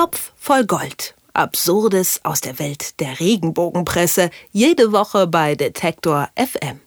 [0.00, 1.14] Topf voll Gold.
[1.34, 4.30] Absurdes aus der Welt der Regenbogenpresse.
[4.50, 6.80] Jede Woche bei Detektor FM.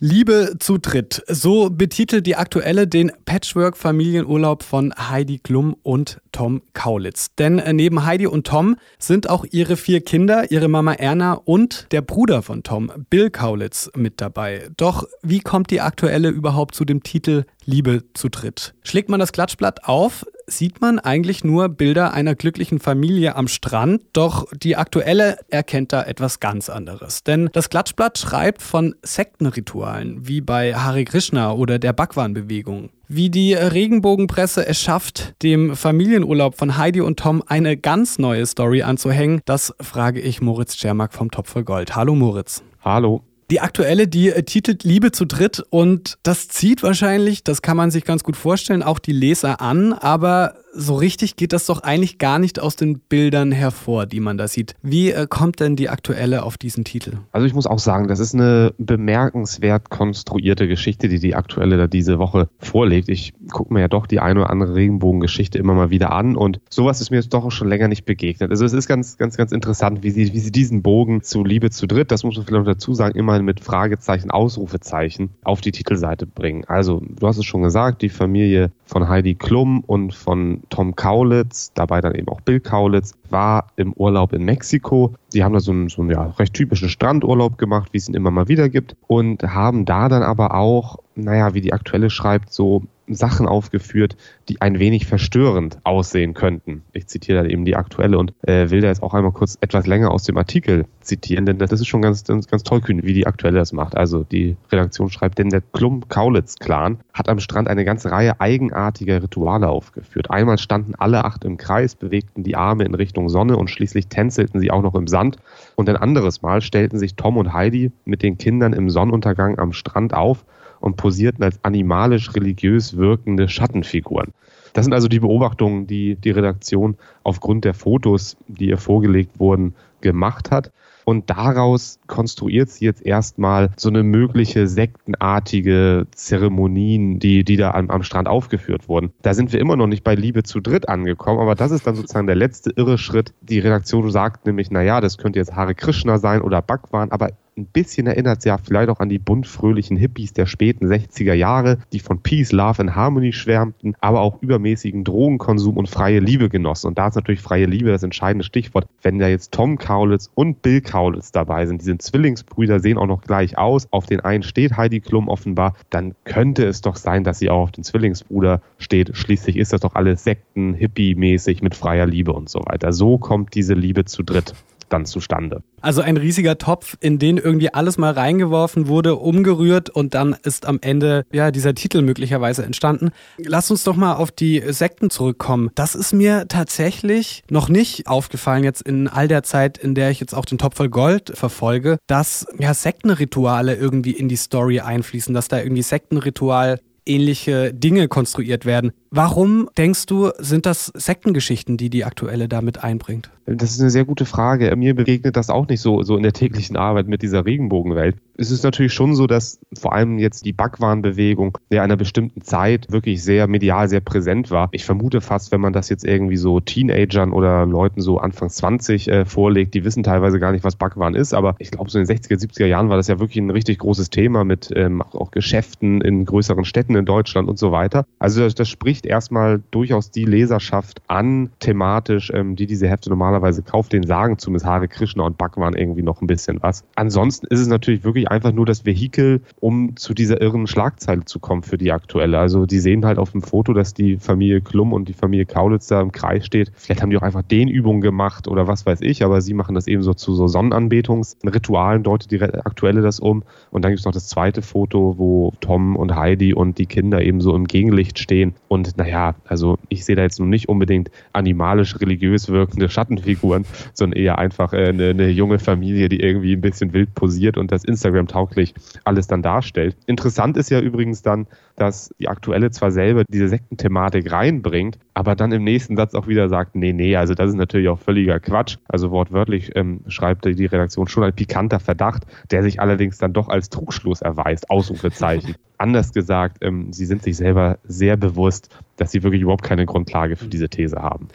[0.00, 1.22] Liebe zu dritt.
[1.26, 7.34] So betitelt die aktuelle den Patchwork-Familienurlaub von Heidi Klum und Tom Kaulitz.
[7.36, 11.88] Denn äh, neben Heidi und Tom sind auch ihre vier Kinder, ihre Mama Erna und
[11.90, 14.70] der Bruder von Tom, Bill Kaulitz, mit dabei.
[14.78, 18.74] Doch wie kommt die aktuelle überhaupt zu dem Titel Liebe zu dritt?
[18.82, 24.00] Schlägt man das Klatschblatt auf, sieht man eigentlich nur Bilder einer glücklichen Familie am Strand,
[24.14, 27.24] doch die aktuelle erkennt da etwas ganz anderes.
[27.24, 32.88] Denn das Klatschblatt schreibt von Sektenritualen, wie bei Hare Krishna oder der Bhagwan-Bewegung.
[33.06, 38.80] Wie die Regenbogenpresse es schafft, dem Familienurlaub von Heidi und Tom eine ganz neue Story
[38.80, 41.94] anzuhängen, das frage ich Moritz Czermak vom Topf voll Gold.
[41.94, 42.62] Hallo Moritz.
[42.82, 43.27] Hallo.
[43.50, 47.90] Die aktuelle, die äh, titelt Liebe zu dritt und das zieht wahrscheinlich, das kann man
[47.90, 52.18] sich ganz gut vorstellen, auch die Leser an, aber so richtig geht das doch eigentlich
[52.18, 54.74] gar nicht aus den Bildern hervor, die man da sieht.
[54.82, 57.18] Wie äh, kommt denn die aktuelle auf diesen Titel?
[57.32, 61.86] Also ich muss auch sagen, das ist eine bemerkenswert konstruierte Geschichte, die die aktuelle da
[61.86, 63.08] diese Woche vorlegt.
[63.08, 66.60] Ich gucke mir ja doch die eine oder andere Regenbogengeschichte immer mal wieder an und
[66.68, 68.50] sowas ist mir jetzt doch schon länger nicht begegnet.
[68.50, 71.70] Also es ist ganz, ganz, ganz interessant, wie sie, wie sie diesen Bogen zu Liebe
[71.70, 76.26] zu dritt, das muss man vielleicht dazu sagen, immer mit Fragezeichen, Ausrufezeichen auf die Titelseite
[76.26, 76.64] bringen.
[76.66, 81.72] Also du hast es schon gesagt, die Familie von Heidi Klum und von Tom Kaulitz,
[81.74, 85.14] dabei dann eben auch Bill Kaulitz, war im Urlaub in Mexiko.
[85.28, 88.14] Sie haben da so einen, so einen ja, recht typischen Strandurlaub gemacht, wie es ihn
[88.14, 92.52] immer mal wieder gibt, und haben da dann aber auch, naja, wie die aktuelle schreibt,
[92.52, 92.82] so
[93.14, 94.16] Sachen aufgeführt,
[94.48, 96.82] die ein wenig verstörend aussehen könnten.
[96.92, 99.86] Ich zitiere da eben die aktuelle und äh, will da jetzt auch einmal kurz etwas
[99.86, 103.26] länger aus dem Artikel zitieren, denn das ist schon ganz, ganz, ganz tollkühn, wie die
[103.26, 103.96] aktuelle das macht.
[103.96, 109.68] Also die Redaktion schreibt, denn der Klum-Kaulitz-Clan hat am Strand eine ganze Reihe eigenartiger Rituale
[109.68, 110.30] aufgeführt.
[110.30, 114.60] Einmal standen alle acht im Kreis, bewegten die Arme in Richtung Sonne und schließlich tänzelten
[114.60, 115.36] sie auch noch im Sand.
[115.76, 119.72] Und ein anderes Mal stellten sich Tom und Heidi mit den Kindern im Sonnenuntergang am
[119.72, 120.44] Strand auf
[120.80, 124.32] und posierten als animalisch-religiös wirkende Schattenfiguren.
[124.72, 129.74] Das sind also die Beobachtungen, die die Redaktion aufgrund der Fotos, die ihr vorgelegt wurden,
[130.00, 130.72] gemacht hat.
[131.04, 137.88] Und daraus konstruiert sie jetzt erstmal so eine mögliche sektenartige Zeremonien, die, die da am,
[137.88, 139.10] am Strand aufgeführt wurden.
[139.22, 141.94] Da sind wir immer noch nicht bei Liebe zu dritt angekommen, aber das ist dann
[141.94, 143.32] sozusagen der letzte irre Schritt.
[143.40, 147.30] Die Redaktion sagt nämlich, na ja, das könnte jetzt Hare Krishna sein oder Bhagwan, aber
[147.58, 151.34] ein bisschen erinnert es ja vielleicht auch an die bunt fröhlichen Hippies der späten 60er
[151.34, 156.48] Jahre, die von Peace, Love and Harmony schwärmten, aber auch übermäßigen Drogenkonsum und freie Liebe
[156.48, 156.88] genossen.
[156.88, 158.86] Und da ist natürlich freie Liebe das entscheidende Stichwort.
[159.02, 163.06] Wenn da jetzt Tom Kaulitz und Bill Kaulitz dabei sind, die sind Zwillingsbrüder, sehen auch
[163.06, 167.24] noch gleich aus, auf den einen steht Heidi Klum offenbar, dann könnte es doch sein,
[167.24, 169.16] dass sie auch auf den Zwillingsbruder steht.
[169.16, 172.92] Schließlich ist das doch alles Sekten, Hippie-mäßig mit freier Liebe und so weiter.
[172.92, 174.54] So kommt diese Liebe zu dritt
[174.88, 175.62] dann zustande.
[175.80, 180.66] Also ein riesiger Topf, in den irgendwie alles mal reingeworfen wurde, umgerührt und dann ist
[180.66, 183.10] am Ende ja dieser Titel möglicherweise entstanden.
[183.38, 185.70] Lass uns doch mal auf die Sekten zurückkommen.
[185.74, 190.20] Das ist mir tatsächlich noch nicht aufgefallen jetzt in all der Zeit, in der ich
[190.20, 195.34] jetzt auch den Topf voll Gold verfolge, dass ja Sektenrituale irgendwie in die Story einfließen,
[195.34, 196.78] dass da irgendwie Sektenritual
[197.08, 198.92] ähnliche Dinge konstruiert werden.
[199.10, 203.30] Warum denkst du, sind das Sektengeschichten, die die aktuelle damit einbringt?
[203.56, 204.74] Das ist eine sehr gute Frage.
[204.76, 208.16] Mir begegnet das auch nicht so, so in der täglichen Arbeit mit dieser Regenbogenwelt.
[208.36, 212.86] Es ist natürlich schon so, dass vor allem jetzt die Backwaren-Bewegung der einer bestimmten Zeit
[212.90, 214.68] wirklich sehr medial, sehr präsent war.
[214.72, 219.08] Ich vermute fast, wenn man das jetzt irgendwie so Teenagern oder Leuten so Anfang 20
[219.08, 221.32] äh, vorlegt, die wissen teilweise gar nicht, was Backwaren ist.
[221.32, 223.78] Aber ich glaube, so in den 60er, 70er Jahren war das ja wirklich ein richtig
[223.78, 228.04] großes Thema mit ähm, auch Geschäften in größeren Städten in Deutschland und so weiter.
[228.18, 233.62] Also das, das spricht erstmal durchaus die Leserschaft an, thematisch, ähm, die diese Hefte normalerweise
[233.62, 233.92] kauft.
[233.92, 236.84] Den sagen zumindest Hare Krishna und Bhagwan irgendwie noch ein bisschen was.
[236.94, 241.38] Ansonsten ist es natürlich wirklich einfach nur das Vehikel, um zu dieser irren Schlagzeile zu
[241.38, 242.38] kommen für die aktuelle.
[242.38, 245.86] Also die sehen halt auf dem Foto, dass die Familie Klum und die Familie Kaulitz
[245.86, 246.72] da im Kreis steht.
[246.74, 249.74] Vielleicht haben die auch einfach den Übungen gemacht oder was weiß ich, aber sie machen
[249.74, 253.42] das eben so zu so Sonnenanbetungsritualen, deutet die aktuelle das um.
[253.70, 257.22] Und dann gibt es noch das zweite Foto, wo Tom und Heidi und die Kinder
[257.22, 258.54] eben so im Gegenlicht stehen.
[258.68, 264.38] Und naja, also ich sehe da jetzt nun nicht unbedingt animalisch-religiös wirkende Schattenfiguren, sondern eher
[264.38, 268.74] einfach äh, eine, eine junge Familie, die irgendwie ein bisschen wild posiert und das Instagram-tauglich
[269.04, 269.96] alles dann darstellt.
[270.06, 271.46] Interessant ist ja übrigens dann,
[271.76, 276.48] dass die aktuelle zwar selber diese Sektenthematik reinbringt, aber dann im nächsten Satz auch wieder
[276.48, 278.76] sagt, nee, nee, also das ist natürlich auch völliger Quatsch.
[278.88, 283.48] Also wortwörtlich ähm, schreibt die Redaktion schon ein pikanter Verdacht, der sich allerdings dann doch
[283.48, 285.54] als Trugschluss erweist, Ausrufezeichen.
[285.78, 290.36] Anders gesagt, ähm, sie sind sich selber sehr bewusst, dass sie wirklich überhaupt keine Grundlage
[290.36, 291.28] für diese These haben.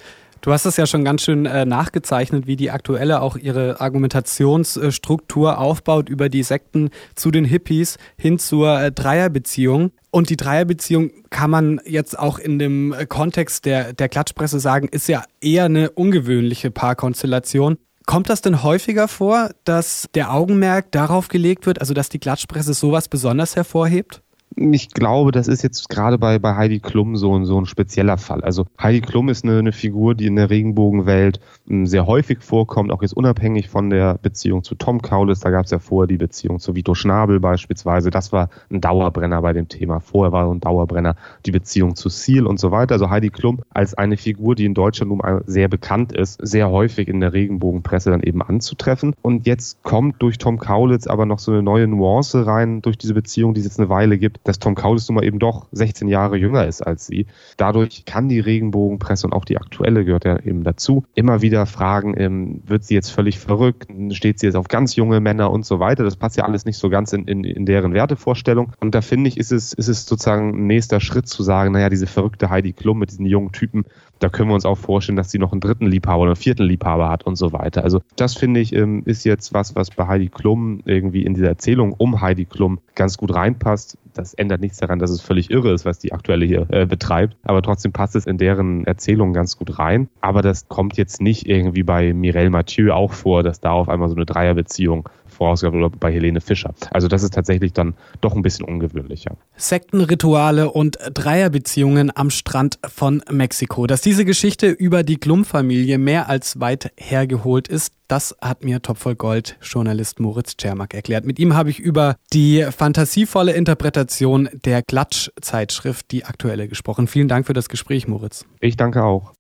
[0.44, 5.58] Du hast es ja schon ganz schön äh, nachgezeichnet, wie die aktuelle auch ihre Argumentationsstruktur
[5.58, 9.92] aufbaut über die Sekten zu den Hippies hin zur äh, Dreierbeziehung.
[10.12, 14.90] Und die Dreierbeziehung kann man jetzt auch in dem äh, Kontext der, der Klatschpresse sagen,
[14.90, 17.78] ist ja eher eine ungewöhnliche Paarkonstellation.
[18.06, 22.74] Kommt das denn häufiger vor, dass der Augenmerk darauf gelegt wird, also dass die Klatschpresse
[22.74, 24.23] sowas besonders hervorhebt?
[24.56, 28.18] Ich glaube, das ist jetzt gerade bei, bei Heidi Klum so, ein so ein spezieller
[28.18, 28.44] Fall.
[28.44, 32.92] Also Heidi Klum ist eine, eine Figur, die in der Regenbogenwelt hm, sehr häufig vorkommt,
[32.92, 35.40] auch jetzt unabhängig von der Beziehung zu Tom Kaulitz.
[35.40, 38.10] Da gab es ja vorher die Beziehung zu Vito Schnabel beispielsweise.
[38.10, 40.00] Das war ein Dauerbrenner bei dem Thema.
[40.00, 41.16] Vorher war ein Dauerbrenner
[41.46, 42.94] die Beziehung zu Seal und so weiter.
[42.94, 47.08] Also Heidi Klum als eine Figur, die in Deutschland nun sehr bekannt ist, sehr häufig
[47.08, 49.16] in der Regenbogenpresse dann eben anzutreffen.
[49.22, 53.14] Und jetzt kommt durch Tom Kaulitz aber noch so eine neue Nuance rein durch diese
[53.14, 56.08] Beziehung, die es jetzt eine Weile gibt dass Tom Kaulitz nun mal eben doch 16
[56.08, 57.28] Jahre jünger ist als sie.
[57.58, 62.14] Dadurch kann die Regenbogenpresse und auch die aktuelle gehört ja eben dazu, immer wieder fragen,
[62.18, 65.80] ähm, wird sie jetzt völlig verrückt, steht sie jetzt auf ganz junge Männer und so
[65.80, 66.04] weiter.
[66.04, 68.74] Das passt ja alles nicht so ganz in, in, in deren Wertevorstellung.
[68.80, 71.90] Und da finde ich, ist es, ist es sozusagen ein nächster Schritt zu sagen, naja,
[71.90, 73.86] diese verrückte Heidi Klum mit diesen jungen Typen,
[74.24, 76.64] da können wir uns auch vorstellen, dass sie noch einen dritten Liebhaber oder einen vierten
[76.64, 77.84] Liebhaber hat und so weiter.
[77.84, 81.48] Also das finde ich ähm, ist jetzt was, was bei Heidi Klum irgendwie in dieser
[81.48, 83.98] Erzählung um Heidi Klum ganz gut reinpasst.
[84.14, 87.36] Das ändert nichts daran, dass es völlig irre ist, was die aktuelle hier äh, betreibt.
[87.44, 90.08] Aber trotzdem passt es in deren Erzählung ganz gut rein.
[90.22, 94.08] Aber das kommt jetzt nicht irgendwie bei Mireille Mathieu auch vor, dass da auf einmal
[94.08, 96.74] so eine Dreierbeziehung vorausgegangen oder bei Helene Fischer.
[96.92, 99.36] Also das ist tatsächlich dann doch ein bisschen ungewöhnlicher.
[99.56, 103.88] Sektenrituale und Dreierbeziehungen am Strand von Mexiko.
[103.88, 109.16] Dass diese Geschichte über die Glum-Familie mehr als weit hergeholt ist, das hat mir Topvoll
[109.16, 111.26] Gold Journalist Moritz Czermak erklärt.
[111.26, 117.08] Mit ihm habe ich über die fantasievolle Interpretation der Klatsch-Zeitschrift, die aktuelle, gesprochen.
[117.08, 118.46] Vielen Dank für das Gespräch, Moritz.
[118.60, 119.34] Ich danke auch.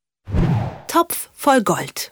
[0.87, 2.11] Topf voll Gold.